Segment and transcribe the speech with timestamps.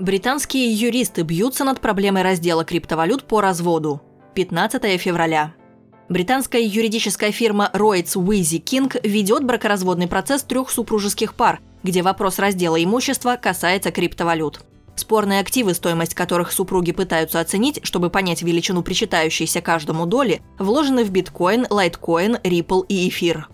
[0.00, 4.00] Британские юристы бьются над проблемой раздела криптовалют по разводу.
[4.34, 5.52] 15 февраля.
[6.08, 12.82] Британская юридическая фирма Ройтс Уизи Кинг ведет бракоразводный процесс трех супружеских пар, где вопрос раздела
[12.82, 14.62] имущества касается криптовалют.
[14.96, 21.10] Спорные активы, стоимость которых супруги пытаются оценить, чтобы понять величину причитающейся каждому доли, вложены в
[21.10, 23.50] биткоин, лайткоин, Ripple и эфир.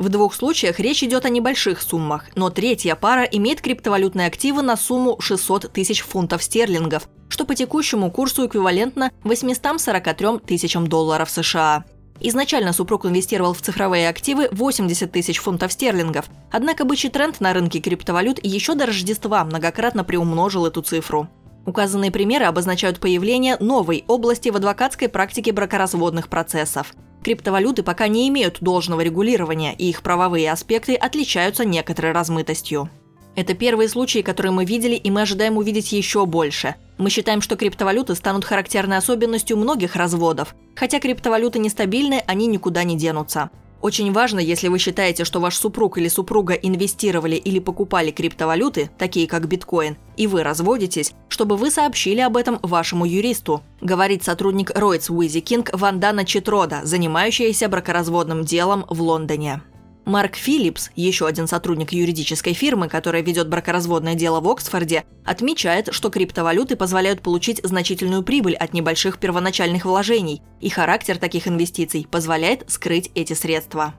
[0.00, 4.78] В двух случаях речь идет о небольших суммах, но третья пара имеет криптовалютные активы на
[4.78, 11.84] сумму 600 тысяч фунтов стерлингов, что по текущему курсу эквивалентно 843 тысячам долларов США.
[12.18, 17.80] Изначально супруг инвестировал в цифровые активы 80 тысяч фунтов стерлингов, однако бычий тренд на рынке
[17.80, 21.28] криптовалют еще до Рождества многократно приумножил эту цифру.
[21.66, 28.58] Указанные примеры обозначают появление новой области в адвокатской практике бракоразводных процессов– Криптовалюты пока не имеют
[28.60, 32.88] должного регулирования, и их правовые аспекты отличаются некоторой размытостью.
[33.36, 36.74] Это первые случаи, которые мы видели, и мы ожидаем увидеть еще больше.
[36.98, 40.54] Мы считаем, что криптовалюты станут характерной особенностью многих разводов.
[40.74, 43.50] Хотя криптовалюты нестабильны, они никуда не денутся.
[43.80, 49.26] Очень важно, если вы считаете, что ваш супруг или супруга инвестировали или покупали криптовалюты, такие
[49.26, 55.08] как биткоин, и вы разводитесь, чтобы вы сообщили об этом вашему юристу, говорит сотрудник Ройтс
[55.08, 59.62] Уизи Кинг Вандана Читрода, занимающаяся бракоразводным делом в Лондоне.
[60.04, 66.10] Марк Филлипс, еще один сотрудник юридической фирмы, которая ведет бракоразводное дело в Оксфорде, отмечает, что
[66.10, 73.10] криптовалюты позволяют получить значительную прибыль от небольших первоначальных вложений, и характер таких инвестиций позволяет скрыть
[73.14, 73.94] эти средства.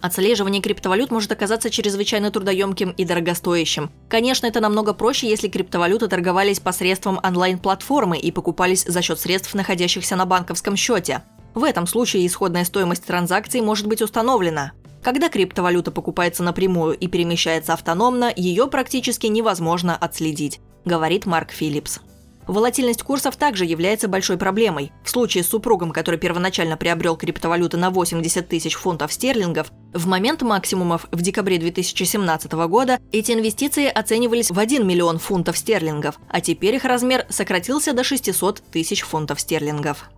[0.00, 3.90] Отслеживание криптовалют может оказаться чрезвычайно трудоемким и дорогостоящим.
[4.08, 10.16] Конечно, это намного проще, если криптовалюты торговались посредством онлайн-платформы и покупались за счет средств, находящихся
[10.16, 11.22] на банковском счете.
[11.54, 14.72] В этом случае исходная стоимость транзакций может быть установлена.
[15.04, 22.00] Когда криптовалюта покупается напрямую и перемещается автономно, ее практически невозможно отследить, говорит Марк Филлипс.
[22.46, 24.92] Волатильность курсов также является большой проблемой.
[25.04, 30.40] В случае с супругом, который первоначально приобрел криптовалюты на 80 тысяч фунтов стерлингов, в момент
[30.40, 36.76] максимумов в декабре 2017 года эти инвестиции оценивались в 1 миллион фунтов стерлингов, а теперь
[36.76, 40.08] их размер сократился до 600 тысяч фунтов стерлингов.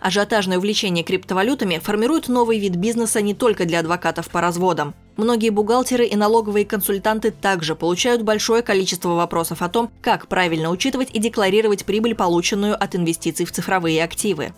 [0.00, 4.94] Ажиотажное увлечение криптовалютами формирует новый вид бизнеса не только для адвокатов по разводам.
[5.16, 11.10] Многие бухгалтеры и налоговые консультанты также получают большое количество вопросов о том, как правильно учитывать
[11.12, 14.54] и декларировать прибыль, полученную от инвестиций в цифровые активы.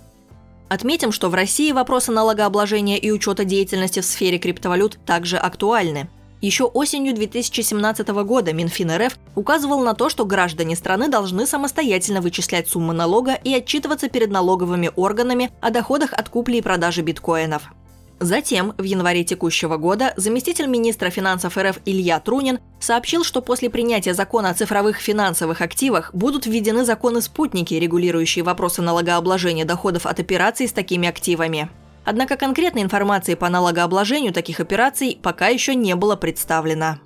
[0.68, 6.08] Отметим, что в России вопросы налогообложения и учета деятельности в сфере криптовалют также актуальны.
[6.42, 12.68] Еще осенью 2017 года Минфин РФ указывал на то, что граждане страны должны самостоятельно вычислять
[12.68, 17.70] суммы налога и отчитываться перед налоговыми органами о доходах от купли и продажи биткоинов.
[18.18, 24.12] Затем, в январе текущего года, заместитель министра финансов РФ Илья Трунин сообщил, что после принятия
[24.12, 30.72] закона о цифровых финансовых активах будут введены законы-спутники, регулирующие вопросы налогообложения доходов от операций с
[30.72, 31.70] такими активами.
[32.04, 36.98] Однако конкретной информации по налогообложению таких операций пока еще не было представлено.